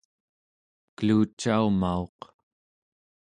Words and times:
kelucaumauq 0.95 2.19